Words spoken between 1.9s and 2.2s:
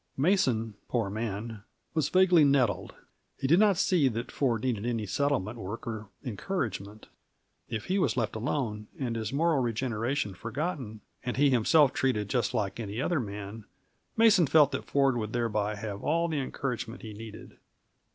was